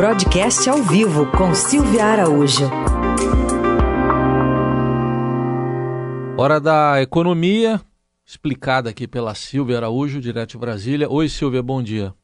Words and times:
Broadcast 0.00 0.66
ao 0.70 0.78
vivo 0.78 1.30
com 1.30 1.54
Silvia 1.54 2.06
Araújo. 2.06 2.70
Hora 6.38 6.58
da 6.58 7.02
economia, 7.02 7.78
explicada 8.26 8.88
aqui 8.88 9.06
pela 9.06 9.34
Silvia 9.34 9.76
Araújo, 9.76 10.18
direto 10.18 10.52
de 10.52 10.58
Brasília. 10.58 11.06
Oi, 11.06 11.28
Silvia, 11.28 11.62
bom 11.62 11.82
dia. 11.82 12.14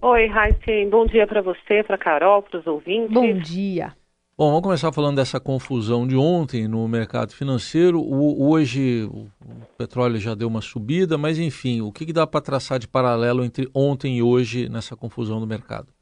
Oi, 0.00 0.26
Raíssen, 0.28 0.88
bom 0.88 1.04
dia 1.04 1.26
para 1.26 1.42
você, 1.42 1.84
para 1.86 1.98
Carol, 1.98 2.40
para 2.40 2.58
os 2.58 2.66
ouvintes. 2.66 3.12
Bom 3.12 3.34
dia. 3.34 3.92
Bom, 4.38 4.48
vamos 4.48 4.62
começar 4.62 4.90
falando 4.90 5.16
dessa 5.16 5.38
confusão 5.38 6.06
de 6.06 6.16
ontem 6.16 6.66
no 6.66 6.88
mercado 6.88 7.34
financeiro. 7.34 8.00
O, 8.00 8.48
hoje 8.48 9.10
o 9.12 9.28
petróleo 9.76 10.18
já 10.18 10.34
deu 10.34 10.48
uma 10.48 10.62
subida, 10.62 11.18
mas 11.18 11.38
enfim, 11.38 11.82
o 11.82 11.92
que, 11.92 12.06
que 12.06 12.14
dá 12.14 12.26
para 12.26 12.40
traçar 12.40 12.78
de 12.78 12.88
paralelo 12.88 13.44
entre 13.44 13.68
ontem 13.74 14.16
e 14.16 14.22
hoje 14.22 14.70
nessa 14.70 14.96
confusão 14.96 15.38
do 15.38 15.46
mercado? 15.46 15.95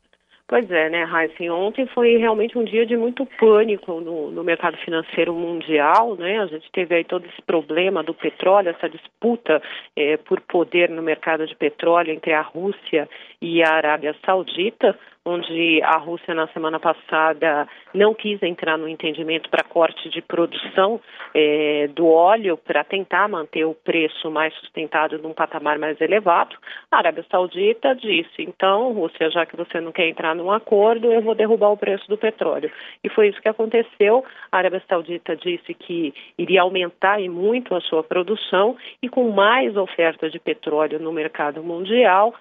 Pois 0.47 0.71
é, 0.71 0.91
né, 0.91 1.05
Raíssa? 1.05 1.43
Ontem 1.45 1.87
foi 1.87 2.18
realmente 2.18 2.59
um 2.59 2.64
dia 2.64 2.85
de 2.85 2.99
muito 2.99 3.25
pânico 3.41 3.99
no, 3.99 4.31
no, 4.31 4.45
mercado 4.45 4.77
financeiro 4.77 5.32
mundial, 5.32 6.17
né? 6.17 6.39
A 6.39 6.46
gente 6.46 6.71
teve 6.71 6.95
aí 6.95 7.05
todo 7.05 7.25
esse 7.25 7.41
problema 7.41 8.03
do 8.03 8.13
petróleo, 8.13 8.68
essa 8.68 8.87
disputa 8.87 9.63
eh, 9.96 10.18
por 10.18 10.43
poder 10.43 10.91
no 10.91 11.03
mercado 11.03 11.46
de 11.46 11.57
petróleo 11.57 12.13
entre 12.13 12.35
a 12.35 12.43
Rússia 12.43 13.09
e 13.41 13.63
a 13.63 13.73
Arábia 13.73 14.15
Saudita 14.25 14.95
onde 15.25 15.81
a 15.83 15.96
Rússia 15.96 16.35
na 16.35 16.46
semana 16.49 16.79
passada 16.79 17.67
não 17.95 18.13
quis 18.13 18.43
entrar 18.43 18.77
no 18.77 18.87
entendimento 18.87 19.49
para 19.49 19.65
corte 19.65 20.11
de 20.11 20.21
produção 20.21 21.01
é, 21.32 21.89
do 21.89 22.07
óleo 22.07 22.57
para 22.59 22.85
tentar 22.85 23.27
manter 23.29 23.65
o 23.65 23.75
preço 23.75 24.31
mais 24.31 24.53
sustentado 24.55 25.18
num 25.18 25.32
patamar 25.32 25.79
mais 25.79 25.99
elevado. 26.01 26.57
A 26.91 26.99
Arábia 26.99 27.25
Saudita 27.31 27.95
disse, 27.95 28.43
então, 28.43 28.93
Rússia, 28.93 29.31
já 29.31 29.46
que 29.46 29.57
você 29.57 29.81
não 29.81 29.93
quer 29.93 30.09
entrar 30.09 30.35
num 30.35 30.53
acordo, 30.53 31.11
eu 31.11 31.23
vou 31.23 31.35
derrubar 31.35 31.71
o 31.71 31.77
preço 31.77 32.06
do 32.09 32.19
petróleo. 32.19 32.70
E 33.03 33.09
foi 33.09 33.29
isso 33.29 33.41
que 33.41 33.48
aconteceu. 33.48 34.25
A 34.53 34.59
Arábia 34.59 34.83
Saudita 34.89 35.35
disse 35.35 35.73
que 35.73 36.13
iria 36.37 36.63
aumentar 36.63 37.20
e 37.20 37.29
muito 37.29 37.75
a 37.75 37.81
sua 37.81 38.03
produção 38.03 38.77
e 39.03 39.09
com 39.09 39.31
mais 39.31 39.75
oferta 39.77 40.29
de 40.29 40.39
petróleo 40.39 40.98
no 40.98 41.13
mercado 41.13 41.63
mundial, 41.63 42.35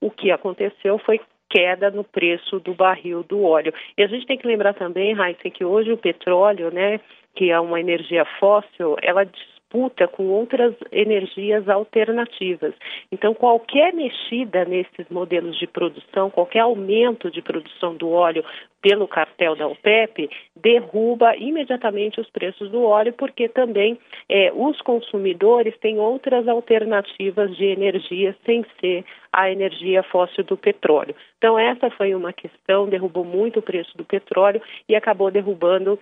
o 0.00 0.10
que 0.10 0.30
aconteceu 0.30 0.98
foi 0.98 1.20
queda 1.50 1.90
no 1.90 2.04
preço 2.04 2.60
do 2.60 2.72
barril 2.72 3.22
do 3.24 3.42
óleo. 3.42 3.74
E 3.98 4.02
a 4.02 4.06
gente 4.06 4.24
tem 4.24 4.38
que 4.38 4.46
lembrar 4.46 4.72
também, 4.72 5.12
Raíssa, 5.12 5.50
que 5.50 5.64
hoje 5.64 5.92
o 5.92 5.98
petróleo, 5.98 6.70
né, 6.70 7.00
que 7.34 7.50
é 7.50 7.60
uma 7.60 7.80
energia 7.80 8.24
fóssil, 8.38 8.96
ela 9.02 9.26
disputa 9.70 10.08
com 10.08 10.26
outras 10.26 10.74
energias 10.90 11.68
alternativas. 11.68 12.74
Então, 13.10 13.32
qualquer 13.32 13.94
mexida 13.94 14.64
nesses 14.64 15.08
modelos 15.08 15.56
de 15.58 15.66
produção, 15.66 16.28
qualquer 16.28 16.60
aumento 16.60 17.30
de 17.30 17.40
produção 17.40 17.94
do 17.94 18.10
óleo 18.10 18.44
pelo 18.82 19.06
cartel 19.06 19.54
da 19.54 19.66
OPEP, 19.66 20.28
derruba 20.56 21.36
imediatamente 21.36 22.20
os 22.20 22.28
preços 22.30 22.70
do 22.70 22.82
óleo, 22.82 23.12
porque 23.12 23.48
também 23.48 23.98
é, 24.28 24.50
os 24.54 24.80
consumidores 24.80 25.76
têm 25.78 25.98
outras 25.98 26.48
alternativas 26.48 27.54
de 27.56 27.66
energia 27.66 28.34
sem 28.44 28.64
ser 28.80 29.04
a 29.32 29.50
energia 29.50 30.02
fóssil 30.02 30.44
do 30.44 30.56
petróleo. 30.56 31.14
Então, 31.38 31.58
essa 31.58 31.90
foi 31.90 32.14
uma 32.14 32.32
questão, 32.32 32.88
derrubou 32.88 33.24
muito 33.24 33.58
o 33.58 33.62
preço 33.62 33.96
do 33.96 34.04
petróleo 34.04 34.60
e 34.88 34.96
acabou 34.96 35.30
derrubando 35.30 35.98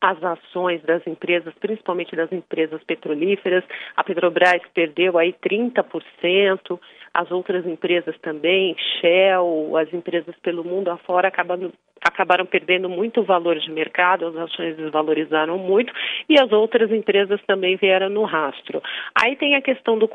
as 0.00 0.22
ações 0.22 0.82
das 0.82 1.04
empresas, 1.06 1.52
principalmente 1.60 2.14
das 2.14 2.30
empresas 2.32 2.82
petrolíferas. 2.84 3.64
A 3.96 4.04
Petrobras 4.04 4.62
perdeu 4.72 5.18
aí 5.18 5.32
30%, 5.32 6.78
as 7.12 7.30
outras 7.30 7.66
empresas 7.66 8.16
também, 8.20 8.76
Shell, 9.00 9.76
as 9.76 9.92
empresas 9.92 10.34
pelo 10.42 10.62
mundo 10.62 10.88
afora 10.88 11.28
acabaram, 11.28 11.72
acabaram 12.06 12.46
perdendo 12.46 12.88
muito 12.88 13.24
valor 13.24 13.58
de 13.58 13.70
mercado, 13.72 14.26
as 14.26 14.36
ações 14.36 14.76
desvalorizaram 14.76 15.58
muito 15.58 15.92
e 16.28 16.38
as 16.38 16.52
outras 16.52 16.92
empresas 16.92 17.40
também 17.46 17.76
vieram 17.76 18.08
no 18.08 18.22
rastro. 18.24 18.80
Aí 19.20 19.34
tem 19.34 19.56
a 19.56 19.62
questão 19.62 19.98
do 19.98 20.08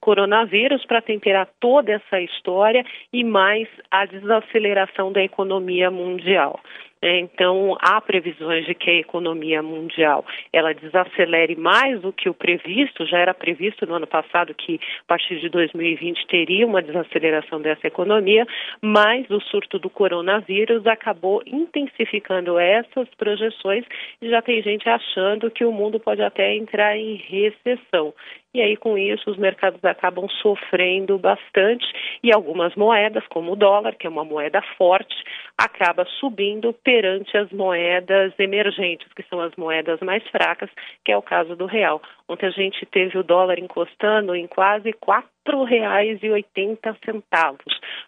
coronavírus 0.00 0.84
para 0.84 1.00
temperar 1.00 1.48
toda 1.58 1.92
essa 1.92 2.20
história 2.20 2.84
e 3.12 3.24
mais 3.24 3.68
a 3.90 4.04
desaceleração 4.04 5.12
da 5.12 5.22
economia 5.22 5.90
mundial. 5.90 6.60
É, 7.02 7.18
então, 7.18 7.76
há 7.80 7.98
previsões 8.00 8.66
de 8.66 8.74
que 8.74 8.90
a 8.90 8.94
economia 8.94 9.62
mundial 9.62 10.24
ela 10.52 10.74
desacelere 10.74 11.56
mais 11.56 12.00
do 12.02 12.12
que 12.12 12.28
o 12.28 12.34
previsto, 12.34 13.06
já 13.06 13.18
era 13.18 13.32
previsto 13.32 13.86
no 13.86 13.94
ano 13.94 14.06
passado 14.06 14.54
que 14.54 14.74
a 14.74 15.04
partir 15.06 15.40
de 15.40 15.48
2020 15.48 16.26
teria 16.26 16.66
uma 16.66 16.82
desaceleração 16.82 17.60
dessa 17.60 17.86
economia, 17.86 18.46
mas 18.82 19.28
o 19.30 19.40
surto 19.40 19.78
do 19.78 19.88
coronavírus 19.88 20.86
acabou 20.86 21.42
intensificando 21.46 22.58
essas 22.58 23.08
projeções 23.16 23.84
e 24.20 24.28
já 24.28 24.42
tem 24.42 24.62
gente 24.62 24.88
achando 24.88 25.50
que 25.50 25.64
o 25.64 25.72
mundo 25.72 25.98
pode 25.98 26.20
até 26.20 26.54
entrar 26.54 26.98
em 26.98 27.14
recessão. 27.14 28.12
E 28.52 28.60
aí, 28.60 28.76
com 28.76 28.98
isso, 28.98 29.30
os 29.30 29.36
mercados 29.36 29.82
acabam 29.84 30.28
sofrendo 30.42 31.16
bastante 31.16 31.86
e 32.20 32.32
algumas 32.34 32.74
moedas, 32.74 33.24
como 33.28 33.52
o 33.52 33.56
dólar, 33.56 33.94
que 33.94 34.08
é 34.08 34.10
uma 34.10 34.24
moeda 34.24 34.60
forte, 34.76 35.14
acaba 35.56 36.04
subindo 36.18 36.72
perante 36.72 37.36
as 37.36 37.50
moedas 37.52 38.32
emergentes, 38.40 39.06
que 39.14 39.22
são 39.24 39.40
as 39.40 39.54
moedas 39.54 40.00
mais 40.00 40.26
fracas, 40.28 40.68
que 41.04 41.12
é 41.12 41.16
o 41.16 41.22
caso 41.22 41.54
do 41.54 41.66
real. 41.66 42.02
Ontem 42.30 42.46
a 42.46 42.50
gente 42.50 42.86
teve 42.86 43.18
o 43.18 43.24
dólar 43.24 43.58
encostando 43.58 44.36
em 44.36 44.46
quase 44.46 44.90
R$ 44.90 44.96
4,80. 45.44 47.54
O 47.54 47.58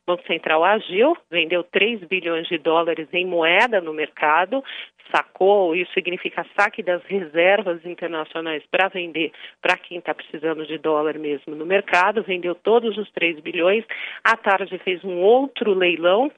Banco 0.06 0.25
Central 0.28 0.62
agiu, 0.62 1.16
vendeu 1.28 1.65
3 1.65 2.05
bilhões 2.05 2.47
de 2.47 2.56
dólares 2.56 3.09
em 3.12 3.27
moeda 3.27 3.81
no 3.81 3.93
mercado, 3.93 4.62
sacou, 5.12 5.75
isso 5.75 5.93
significa 5.93 6.47
saque 6.56 6.84
das 6.84 7.03
reservas 7.03 7.84
internacionais 7.84 8.62
para 8.71 8.87
vender 8.87 9.32
para 9.61 9.77
quem 9.77 9.99
está 9.99 10.15
precisando 10.15 10.65
de 10.69 10.78
dólar 10.78 11.19
mesmo 11.19 11.56
no 11.56 11.66
mercado, 11.66 12.22
vendeu 12.22 12.55
todos 12.55 12.97
os 12.97 13.11
3 13.11 13.41
bilhões. 13.41 13.84
À 14.22 14.37
tarde 14.37 14.78
fez 14.78 15.03
um 15.03 15.19
outro 15.19 15.75
leilão 15.75 16.31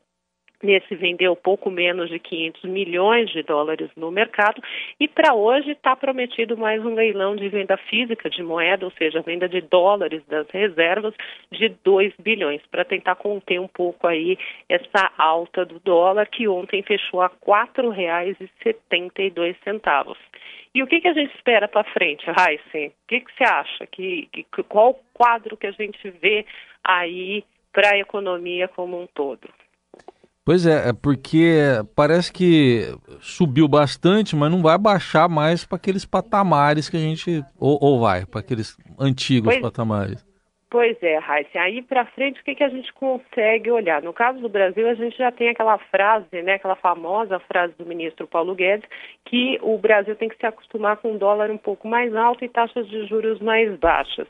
Nesse 0.64 0.94
vendeu 0.94 1.36
pouco 1.36 1.70
menos 1.70 2.08
de 2.08 2.18
500 2.18 2.64
milhões 2.64 3.28
de 3.28 3.42
dólares 3.42 3.90
no 3.94 4.10
mercado 4.10 4.62
e 4.98 5.06
para 5.06 5.34
hoje 5.34 5.72
está 5.72 5.94
prometido 5.94 6.56
mais 6.56 6.82
um 6.82 6.94
leilão 6.94 7.36
de 7.36 7.50
venda 7.50 7.76
física 7.76 8.30
de 8.30 8.42
moeda, 8.42 8.86
ou 8.86 8.92
seja, 8.92 9.20
venda 9.20 9.46
de 9.46 9.60
dólares 9.60 10.22
das 10.26 10.48
reservas 10.48 11.12
de 11.52 11.68
2 11.84 12.14
bilhões, 12.18 12.62
para 12.70 12.82
tentar 12.82 13.16
conter 13.16 13.60
um 13.60 13.68
pouco 13.68 14.06
aí 14.06 14.38
essa 14.66 15.12
alta 15.18 15.66
do 15.66 15.78
dólar 15.80 16.26
que 16.28 16.48
ontem 16.48 16.82
fechou 16.82 17.20
a 17.20 17.26
R$ 17.26 17.34
4,72. 17.46 20.16
E 20.74 20.82
o 20.82 20.86
que, 20.86 21.02
que 21.02 21.08
a 21.08 21.12
gente 21.12 21.34
espera 21.34 21.68
para 21.68 21.84
frente, 21.92 22.24
Heisen? 22.26 22.88
O 22.88 22.92
que, 23.06 23.20
que 23.20 23.30
você 23.36 23.44
acha? 23.44 23.86
Que, 23.86 24.30
que, 24.32 24.46
qual 24.62 24.92
o 24.92 25.00
quadro 25.12 25.58
que 25.58 25.66
a 25.66 25.72
gente 25.72 26.08
vê 26.08 26.46
aí 26.82 27.44
para 27.70 27.90
a 27.90 27.98
economia 27.98 28.66
como 28.66 28.98
um 28.98 29.06
todo? 29.06 29.46
Pois 30.44 30.66
é, 30.66 30.90
é 30.90 30.92
porque 30.92 31.58
parece 31.94 32.30
que 32.30 32.94
subiu 33.20 33.66
bastante, 33.66 34.36
mas 34.36 34.50
não 34.50 34.60
vai 34.60 34.76
baixar 34.76 35.26
mais 35.26 35.64
para 35.64 35.76
aqueles 35.76 36.04
patamares 36.04 36.90
que 36.90 36.98
a 36.98 37.00
gente. 37.00 37.42
Ou, 37.58 37.78
ou 37.80 38.00
vai, 38.00 38.26
para 38.26 38.40
aqueles 38.40 38.76
antigos 38.98 39.54
pois, 39.54 39.62
patamares. 39.62 40.24
Pois 40.74 41.00
é, 41.04 41.18
Raíssa. 41.18 41.60
Aí 41.60 41.82
para 41.82 42.04
frente, 42.04 42.40
o 42.40 42.44
que, 42.44 42.56
que 42.56 42.64
a 42.64 42.68
gente 42.68 42.92
consegue 42.94 43.70
olhar? 43.70 44.02
No 44.02 44.12
caso 44.12 44.40
do 44.40 44.48
Brasil, 44.48 44.88
a 44.88 44.94
gente 44.94 45.16
já 45.16 45.30
tem 45.30 45.48
aquela 45.48 45.78
frase, 45.78 46.42
né, 46.42 46.54
aquela 46.54 46.74
famosa 46.74 47.38
frase 47.38 47.72
do 47.78 47.86
ministro 47.86 48.26
Paulo 48.26 48.56
Guedes, 48.56 48.84
que 49.24 49.56
o 49.62 49.78
Brasil 49.78 50.16
tem 50.16 50.28
que 50.28 50.36
se 50.36 50.44
acostumar 50.44 50.96
com 50.96 51.12
um 51.12 51.16
dólar 51.16 51.48
um 51.48 51.56
pouco 51.56 51.86
mais 51.86 52.12
alto 52.16 52.44
e 52.44 52.48
taxas 52.48 52.88
de 52.88 53.06
juros 53.06 53.38
mais 53.38 53.72
baixas. 53.78 54.26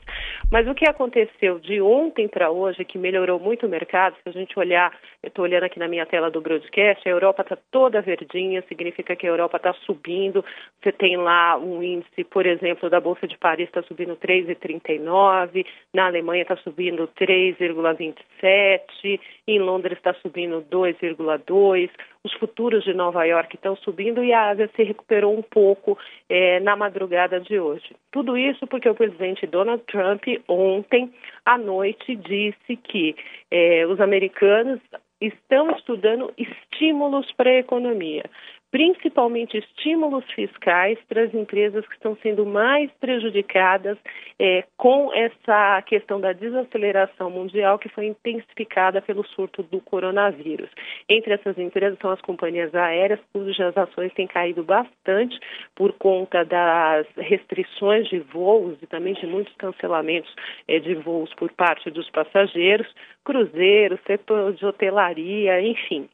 Mas 0.51 0.67
o 0.67 0.75
que 0.75 0.87
aconteceu 0.87 1.57
de 1.57 1.81
ontem 1.81 2.27
para 2.27 2.51
hoje, 2.51 2.85
que 2.85 2.99
melhorou 2.99 3.39
muito 3.39 3.65
o 3.65 3.69
mercado, 3.69 4.15
se 4.21 4.29
a 4.29 4.31
gente 4.31 4.57
olhar, 4.59 4.95
eu 5.23 5.29
estou 5.29 5.45
olhando 5.45 5.63
aqui 5.63 5.79
na 5.79 5.87
minha 5.87 6.05
tela 6.05 6.29
do 6.29 6.41
broadcast, 6.41 7.09
a 7.09 7.11
Europa 7.11 7.41
está 7.41 7.57
toda 7.71 8.03
verdinha, 8.03 8.63
significa 8.67 9.15
que 9.15 9.25
a 9.25 9.31
Europa 9.31 9.57
está 9.57 9.73
subindo. 9.73 10.45
Você 10.79 10.91
tem 10.91 11.17
lá 11.17 11.57
um 11.57 11.81
índice, 11.81 12.23
por 12.23 12.45
exemplo, 12.45 12.87
da 12.87 13.01
Bolsa 13.01 13.27
de 13.27 13.35
Paris 13.35 13.67
está 13.67 13.81
subindo 13.81 14.15
3,39, 14.15 15.65
na 15.91 16.05
Alemanha 16.05 16.34
Alemanha 16.35 16.43
está 16.43 16.57
subindo 16.57 17.09
3,27, 17.19 19.19
em 19.47 19.59
Londres 19.59 19.97
está 19.97 20.13
subindo 20.15 20.65
2,2, 20.69 21.89
os 22.23 22.33
futuros 22.33 22.83
de 22.83 22.93
Nova 22.93 23.23
York 23.23 23.55
estão 23.55 23.75
subindo 23.77 24.23
e 24.23 24.33
a 24.33 24.49
Ásia 24.49 24.69
se 24.75 24.83
recuperou 24.83 25.37
um 25.37 25.41
pouco 25.41 25.97
é, 26.27 26.59
na 26.59 26.75
madrugada 26.75 27.39
de 27.39 27.59
hoje. 27.59 27.95
Tudo 28.11 28.37
isso 28.37 28.67
porque 28.67 28.89
o 28.89 28.95
presidente 28.95 29.47
Donald 29.47 29.83
Trump 29.85 30.23
ontem 30.47 31.13
à 31.45 31.57
noite 31.57 32.15
disse 32.15 32.75
que 32.75 33.15
é, 33.49 33.85
os 33.87 33.99
americanos 34.01 34.79
estão 35.21 35.71
estudando 35.71 36.33
estímulos 36.37 37.31
para 37.33 37.49
a 37.49 37.59
economia 37.59 38.25
principalmente 38.71 39.57
estímulos 39.57 40.25
fiscais 40.33 40.97
para 41.07 41.23
as 41.23 41.33
empresas 41.33 41.87
que 41.87 41.93
estão 41.93 42.17
sendo 42.21 42.45
mais 42.45 42.91
prejudicadas 42.99 43.97
é, 44.39 44.63
com 44.75 45.13
essa 45.13 45.81
questão 45.83 46.19
da 46.19 46.33
desaceleração 46.33 47.29
mundial 47.29 47.79
que 47.79 47.89
foi 47.89 48.07
intensificada 48.07 49.01
pelo 49.01 49.25
surto 49.27 49.63
do 49.63 49.79
coronavírus. 49.79 50.69
Entre 51.07 51.33
essas 51.33 51.57
empresas 51.57 51.97
são 52.01 52.11
as 52.11 52.21
companhias 52.21 52.73
aéreas, 52.75 53.19
cujas 53.31 53.77
ações 53.77 54.13
têm 54.13 54.27
caído 54.27 54.63
bastante 54.63 55.39
por 55.75 55.93
conta 55.93 56.43
das 56.43 57.07
restrições 57.17 58.07
de 58.09 58.19
voos 58.19 58.77
e 58.81 58.87
também 58.87 59.13
de 59.13 59.25
muitos 59.25 59.53
cancelamentos 59.55 60.33
é, 60.67 60.79
de 60.79 60.95
voos 60.95 61.33
por 61.35 61.51
parte 61.53 61.89
dos 61.89 62.09
passageiros, 62.09 62.87
cruzeiros, 63.23 63.99
setor 64.05 64.53
de 64.53 64.65
hotelaria, 64.65 65.61
enfim. 65.61 66.09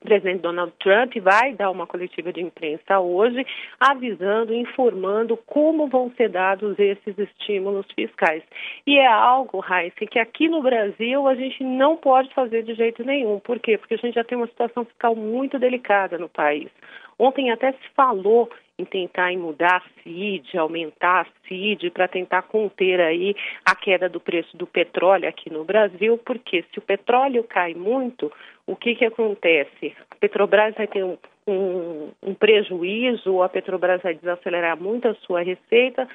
O 0.00 0.04
presidente 0.04 0.42
Donald 0.42 0.72
Trump 0.78 1.16
vai 1.16 1.54
dar 1.54 1.70
uma 1.70 1.84
coletiva 1.84 2.32
de 2.32 2.40
imprensa 2.40 3.00
hoje, 3.00 3.44
avisando, 3.80 4.54
informando 4.54 5.36
como 5.36 5.88
vão 5.88 6.12
ser 6.16 6.28
dados 6.28 6.78
esses 6.78 7.18
estímulos 7.18 7.84
fiscais. 7.96 8.44
E 8.86 8.96
é 8.96 9.06
algo, 9.08 9.58
Raíssa, 9.58 10.06
que 10.06 10.20
aqui 10.20 10.48
no 10.48 10.62
Brasil 10.62 11.26
a 11.26 11.34
gente 11.34 11.64
não 11.64 11.96
pode 11.96 12.32
fazer 12.32 12.62
de 12.62 12.74
jeito 12.74 13.04
nenhum. 13.04 13.40
Por 13.40 13.58
quê? 13.58 13.76
Porque 13.76 13.94
a 13.94 13.96
gente 13.98 14.14
já 14.14 14.22
tem 14.22 14.38
uma 14.38 14.46
situação 14.46 14.84
fiscal 14.84 15.16
muito 15.16 15.58
delicada 15.58 16.16
no 16.16 16.28
país. 16.28 16.70
Ontem 17.18 17.50
até 17.50 17.72
se 17.72 17.88
falou 17.96 18.48
em 18.78 18.84
tentar 18.84 19.32
em 19.32 19.38
mudar 19.38 19.78
a 19.78 20.02
CID, 20.02 20.56
aumentar 20.56 21.22
a 21.22 21.48
CID 21.48 21.90
para 21.90 22.06
tentar 22.06 22.42
conter 22.42 23.00
aí 23.00 23.34
a 23.64 23.74
queda 23.74 24.08
do 24.08 24.20
preço 24.20 24.56
do 24.56 24.68
petróleo 24.68 25.28
aqui 25.28 25.50
no 25.50 25.64
Brasil, 25.64 26.16
porque 26.18 26.64
se 26.72 26.78
o 26.78 26.82
petróleo 26.82 27.42
cai 27.42 27.74
muito, 27.74 28.32
o 28.68 28.76
que, 28.76 28.94
que 28.94 29.04
acontece? 29.06 29.96
A 30.10 30.14
Petrobras 30.16 30.74
vai 30.74 30.86
ter 30.86 31.02
um, 31.02 31.16
um, 31.46 32.10
um 32.22 32.34
prejuízo, 32.34 33.42
a 33.42 33.48
Petrobras 33.48 34.02
vai 34.02 34.14
desacelerar 34.14 34.78
muito 34.78 35.08
a 35.08 35.14
sua 35.14 35.40
receita, 35.40 36.06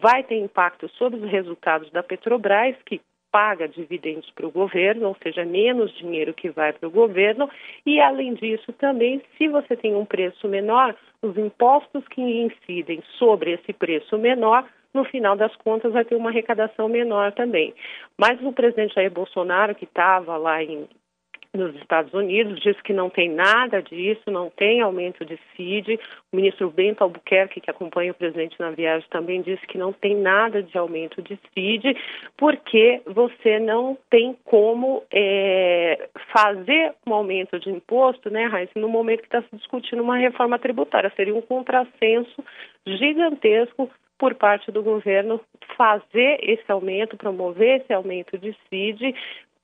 vai 0.00 0.22
ter 0.22 0.38
impacto 0.38 0.88
sobre 0.96 1.20
os 1.20 1.30
resultados 1.30 1.90
da 1.90 2.02
Petrobras, 2.02 2.74
que 2.86 2.98
paga 3.30 3.68
dividendos 3.68 4.30
para 4.30 4.46
o 4.46 4.50
governo, 4.50 5.08
ou 5.08 5.16
seja, 5.22 5.44
menos 5.44 5.94
dinheiro 5.98 6.32
que 6.32 6.48
vai 6.48 6.72
para 6.72 6.88
o 6.88 6.90
governo, 6.90 7.50
e 7.84 8.00
além 8.00 8.32
disso 8.32 8.72
também, 8.72 9.20
se 9.36 9.46
você 9.46 9.76
tem 9.76 9.94
um 9.94 10.06
preço 10.06 10.48
menor, 10.48 10.96
os 11.20 11.36
impostos 11.36 12.08
que 12.08 12.22
incidem 12.22 13.02
sobre 13.18 13.52
esse 13.52 13.74
preço 13.74 14.16
menor 14.16 14.64
no 14.94 15.04
final 15.04 15.36
das 15.36 15.54
contas 15.56 15.92
vai 15.92 16.06
ter 16.06 16.14
uma 16.14 16.30
arrecadação 16.30 16.88
menor 16.88 17.32
também. 17.32 17.74
Mas 18.16 18.40
o 18.42 18.52
presidente 18.52 18.94
Jair 18.94 19.10
Bolsonaro, 19.10 19.74
que 19.74 19.84
estava 19.84 20.38
lá 20.38 20.62
em, 20.62 20.88
nos 21.58 21.74
Estados 21.76 22.12
Unidos, 22.14 22.60
disse 22.60 22.82
que 22.82 22.92
não 22.92 23.10
tem 23.10 23.28
nada 23.28 23.82
disso, 23.82 24.30
não 24.30 24.48
tem 24.48 24.80
aumento 24.80 25.24
de 25.24 25.38
CID. 25.54 25.98
O 26.32 26.36
ministro 26.36 26.70
Bento 26.70 27.02
Albuquerque, 27.02 27.60
que 27.60 27.70
acompanha 27.70 28.12
o 28.12 28.14
presidente 28.14 28.58
na 28.58 28.70
viagem, 28.70 29.06
também 29.10 29.42
disse 29.42 29.66
que 29.66 29.76
não 29.76 29.92
tem 29.92 30.16
nada 30.16 30.62
de 30.62 30.78
aumento 30.78 31.20
de 31.20 31.38
CID, 31.52 31.96
porque 32.36 33.02
você 33.06 33.58
não 33.58 33.98
tem 34.08 34.36
como 34.44 35.02
é, 35.12 36.08
fazer 36.32 36.94
um 37.06 37.12
aumento 37.12 37.58
de 37.58 37.70
imposto, 37.70 38.30
né, 38.30 38.46
Raíssa, 38.46 38.78
no 38.78 38.88
momento 38.88 39.20
que 39.20 39.26
está 39.26 39.42
se 39.42 39.56
discutindo 39.56 40.02
uma 40.02 40.16
reforma 40.16 40.58
tributária. 40.58 41.12
Seria 41.16 41.34
um 41.34 41.42
contrassenso 41.42 42.42
gigantesco 42.86 43.90
por 44.18 44.34
parte 44.34 44.70
do 44.72 44.82
governo 44.82 45.40
fazer 45.76 46.38
esse 46.42 46.70
aumento, 46.70 47.16
promover 47.16 47.80
esse 47.80 47.92
aumento 47.92 48.36
de 48.36 48.54
CID, 48.68 49.14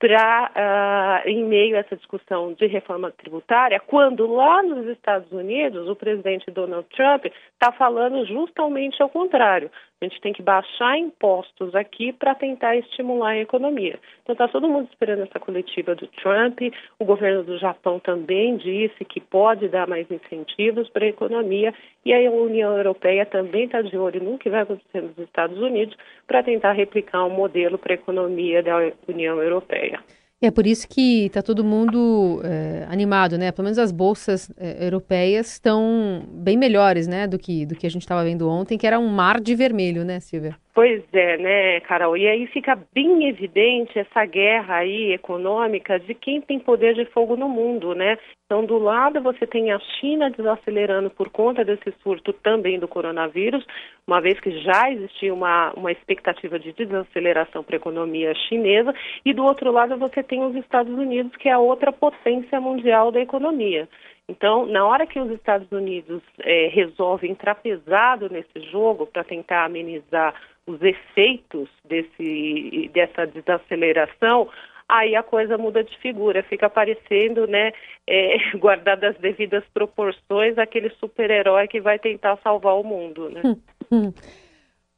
para, 0.04 0.50
uh, 0.50 0.52
ah, 0.54 1.22
em 1.24 1.42
meio 1.44 1.76
a 1.76 1.78
essa 1.78 1.96
discussão 1.96 2.52
de 2.52 2.66
reforma 2.66 3.10
tributária, 3.10 3.80
quando 3.80 4.26
lá 4.26 4.62
nos 4.62 4.86
Estados 4.88 5.32
Unidos 5.32 5.88
o 5.88 5.96
presidente 5.96 6.50
Donald 6.50 6.86
Trump 6.94 7.24
está 7.24 7.72
falando 7.72 8.26
justamente 8.26 9.02
ao 9.02 9.08
contrário. 9.08 9.70
A 10.04 10.08
gente 10.08 10.20
tem 10.20 10.34
que 10.34 10.42
baixar 10.42 10.98
impostos 10.98 11.74
aqui 11.74 12.12
para 12.12 12.34
tentar 12.34 12.76
estimular 12.76 13.30
a 13.30 13.38
economia. 13.38 13.98
Então 14.22 14.34
está 14.34 14.46
todo 14.46 14.68
mundo 14.68 14.86
esperando 14.90 15.22
essa 15.22 15.40
coletiva 15.40 15.94
do 15.94 16.06
Trump. 16.08 16.60
O 16.98 17.06
governo 17.06 17.42
do 17.42 17.58
Japão 17.58 17.98
também 17.98 18.58
disse 18.58 19.02
que 19.06 19.18
pode 19.18 19.66
dar 19.68 19.88
mais 19.88 20.10
incentivos 20.10 20.90
para 20.90 21.06
a 21.06 21.08
economia 21.08 21.72
e 22.04 22.12
a 22.12 22.30
União 22.30 22.76
Europeia 22.76 23.24
também 23.24 23.64
está 23.64 23.80
de 23.80 23.96
olho 23.96 24.22
no 24.22 24.36
que 24.36 24.50
vai 24.50 24.60
acontecer 24.60 25.00
nos 25.00 25.16
Estados 25.16 25.58
Unidos 25.58 25.96
para 26.26 26.42
tentar 26.42 26.72
replicar 26.72 27.24
um 27.24 27.30
modelo 27.30 27.78
para 27.78 27.94
a 27.94 27.96
economia 27.96 28.62
da 28.62 28.92
União 29.08 29.42
Europeia. 29.42 30.00
É 30.40 30.50
por 30.50 30.66
isso 30.66 30.86
que 30.88 31.26
está 31.26 31.40
todo 31.42 31.64
mundo 31.64 32.40
é, 32.44 32.84
animado, 32.88 33.38
né? 33.38 33.50
Pelo 33.50 33.64
menos 33.64 33.78
as 33.78 33.90
bolsas 33.90 34.50
é, 34.56 34.84
europeias 34.84 35.52
estão 35.52 36.28
bem 36.32 36.56
melhores, 36.56 37.06
né, 37.06 37.26
do 37.26 37.38
que 37.38 37.64
do 37.64 37.74
que 37.74 37.86
a 37.86 37.90
gente 37.90 38.02
estava 38.02 38.22
vendo 38.24 38.48
ontem, 38.48 38.76
que 38.76 38.86
era 38.86 38.98
um 38.98 39.08
mar 39.08 39.40
de 39.40 39.54
vermelho, 39.54 40.04
né, 40.04 40.20
Silvia? 40.20 40.56
Pois 40.74 41.04
é, 41.12 41.38
né, 41.38 41.80
Carol? 41.82 42.16
E 42.16 42.26
aí 42.26 42.48
fica 42.48 42.76
bem 42.92 43.28
evidente 43.28 43.96
essa 43.96 44.24
guerra 44.26 44.78
aí 44.78 45.12
econômica 45.12 46.00
de 46.00 46.14
quem 46.14 46.40
tem 46.40 46.58
poder 46.58 46.94
de 46.96 47.04
fogo 47.04 47.36
no 47.36 47.48
mundo, 47.48 47.94
né? 47.94 48.18
Então, 48.44 48.66
do 48.66 48.76
lado 48.76 49.22
você 49.22 49.46
tem 49.46 49.70
a 49.70 49.78
China 49.78 50.32
desacelerando 50.32 51.10
por 51.10 51.30
conta 51.30 51.64
desse 51.64 51.92
surto 52.02 52.32
também 52.32 52.80
do 52.80 52.88
coronavírus, 52.88 53.64
uma 54.04 54.20
vez 54.20 54.40
que 54.40 54.50
já 54.62 54.90
existia 54.90 55.32
uma, 55.32 55.72
uma 55.76 55.92
expectativa 55.92 56.58
de 56.58 56.72
desaceleração 56.72 57.62
para 57.62 57.76
a 57.76 57.78
economia 57.78 58.34
chinesa, 58.34 58.92
e 59.24 59.32
do 59.32 59.44
outro 59.44 59.70
lado 59.70 59.96
você 59.96 60.24
tem 60.24 60.42
os 60.42 60.56
Estados 60.56 60.92
Unidos, 60.92 61.36
que 61.36 61.48
é 61.48 61.52
a 61.52 61.58
outra 61.60 61.92
potência 61.92 62.60
mundial 62.60 63.12
da 63.12 63.20
economia. 63.20 63.88
Então, 64.28 64.64
na 64.66 64.86
hora 64.86 65.06
que 65.06 65.20
os 65.20 65.30
Estados 65.30 65.70
Unidos 65.70 66.22
é, 66.40 66.68
resolvem 66.68 67.30
entrar 67.30 67.54
pesado 67.56 68.28
nesse 68.30 68.58
jogo 68.70 69.06
para 69.06 69.22
tentar 69.22 69.66
amenizar 69.66 70.34
os 70.66 70.80
efeitos 70.82 71.68
desse, 71.84 72.90
dessa 72.92 73.26
desaceleração, 73.26 74.48
aí 74.88 75.14
a 75.14 75.22
coisa 75.22 75.58
muda 75.58 75.82
de 75.82 75.96
figura, 75.98 76.42
fica 76.42 76.68
parecendo, 76.68 77.46
né, 77.46 77.72
é, 78.06 78.36
guardado 78.56 79.04
as 79.04 79.16
devidas 79.18 79.64
proporções, 79.72 80.58
aquele 80.58 80.90
super-herói 81.00 81.68
que 81.68 81.80
vai 81.80 81.98
tentar 81.98 82.38
salvar 82.42 82.74
o 82.74 82.84
mundo, 82.84 83.30
né? 83.30 83.42
Hum, 83.44 83.60
hum. 83.92 84.12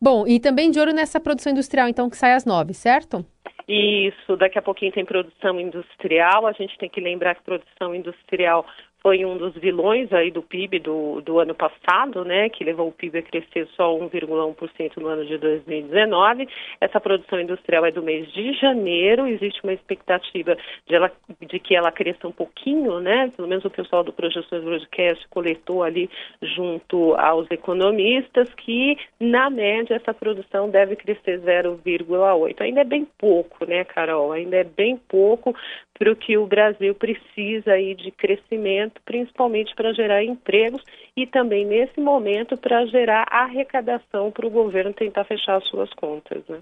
Bom, 0.01 0.27
e 0.27 0.39
também 0.39 0.71
de 0.71 0.79
olho 0.79 0.93
nessa 0.93 1.19
produção 1.19 1.53
industrial, 1.53 1.89
então, 1.89 2.11
que 2.11 2.17
sai 2.17 2.33
às 2.33 2.45
nove, 2.45 2.75
certo? 2.75 3.25
Isso, 3.67 4.37
daqui 4.37 4.59
a 4.59 4.63
pouquinho 4.63 4.93
tem 4.93 5.05
produção 5.05 5.59
industrial, 5.59 6.47
a 6.47 6.53
gente 6.53 6.79
tem 6.79 6.89
que 6.89 7.01
lembrar 7.01 7.35
que 7.35 7.43
produção 7.43 7.95
industrial 7.95 8.65
foi 9.07 9.25
um 9.25 9.37
dos 9.37 9.55
vilões 9.55 10.13
aí 10.13 10.33
do 10.33 10.43
PIB 10.43 10.81
do, 10.81 11.21
do 11.21 11.39
ano 11.39 11.55
passado, 11.55 12.25
né, 12.25 12.49
que 12.49 12.65
levou 12.65 12.89
o 12.89 12.93
PIB 12.93 13.19
a 13.19 13.23
crescer 13.23 13.69
só 13.77 13.97
1,1% 13.97 14.97
no 14.97 15.07
ano 15.07 15.25
de 15.25 15.39
2019. 15.39 16.49
Essa 16.81 16.99
produção 16.99 17.41
industrial 17.41 17.87
é 17.87 17.93
do 17.93 18.03
mês 18.03 18.27
de 18.33 18.53
janeiro, 18.55 19.29
existe 19.29 19.63
uma 19.63 19.73
expectativa 19.73 20.57
de, 20.89 20.97
ela, 20.97 21.13
de 21.41 21.61
que 21.61 21.77
ela 21.77 21.93
cresça 21.93 22.27
um 22.27 22.33
pouquinho, 22.33 22.99
né, 22.99 23.31
pelo 23.37 23.47
menos 23.47 23.65
o 23.65 23.71
pessoal 23.71 24.03
do 24.03 24.13
Projeções 24.13 24.65
Broadcast 24.65 25.25
coletou 25.29 25.85
ali 25.85 26.11
junto 26.43 27.15
aos 27.15 27.49
economistas 27.53 28.53
que, 28.55 28.99
na 29.21 29.49
média, 29.49 29.95
essa 29.95 30.13
produção 30.13 30.69
deve 30.69 30.97
crescer 30.97 31.41
0,8. 31.43 32.61
Ainda 32.61 32.81
é 32.81 32.85
bem 32.85 33.07
pouco, 33.17 33.65
né, 33.67 33.85
Carol? 33.85 34.33
Ainda 34.33 34.57
é 34.57 34.65
bem 34.65 34.97
pouco 34.97 35.55
para 35.99 36.13
o 36.13 36.17
que 36.17 36.37
o 36.37 36.47
Brasil 36.47 36.95
precisa 36.95 37.73
aí 37.73 37.95
de 37.95 38.11
crescimento, 38.11 39.01
principalmente 39.05 39.75
para 39.75 39.93
gerar 39.93 40.23
empregos 40.23 40.83
e 41.17 41.27
também 41.27 41.65
nesse 41.65 42.01
momento 42.01 42.57
para 42.57 42.85
gerar 42.87 43.27
arrecadação 43.31 44.31
para 44.31 44.47
o 44.47 44.51
governo 44.51 44.93
tentar 44.93 45.25
fechar 45.25 45.57
as 45.57 45.67
suas 45.69 45.93
contas, 45.95 46.43
né? 46.49 46.61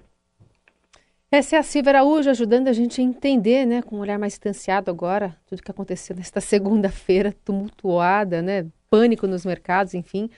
Essa 1.31 1.57
é 1.57 1.59
a 1.59 1.65
Silvia 1.65 1.91
Araújo 1.91 2.31
ajudando 2.31 2.69
a 2.69 2.73
gente 2.73 3.01
a 3.01 3.05
entender, 3.05 3.67
né, 3.67 3.83
com 3.83 3.97
um 3.97 4.01
olhar 4.01 4.21
mais 4.21 4.35
distanciado 4.35 4.89
agora, 4.89 5.35
tudo 5.49 5.63
que 5.63 5.71
aconteceu 5.71 6.15
nesta 6.17 6.41
segunda-feira 6.41 7.35
tumultuada, 7.45 8.41
né, 8.41 8.67
pânico 8.89 9.27
nos 9.27 9.45
mercados, 9.45 9.95
enfim, 9.95 10.31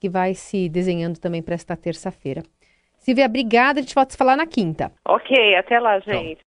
que 0.00 0.08
vai 0.08 0.34
se 0.34 0.68
desenhando 0.68 1.20
também 1.20 1.40
para 1.40 1.54
esta 1.54 1.76
terça-feira. 1.76 2.42
Silvia, 2.98 3.26
obrigada, 3.26 3.78
a 3.78 3.82
gente 3.82 3.94
volta 3.94 4.10
a 4.10 4.12
se 4.12 4.18
falar 4.18 4.36
na 4.36 4.46
quinta. 4.46 4.90
Ok, 5.04 5.54
até 5.56 5.78
lá, 5.78 6.00
gente. 6.00 6.40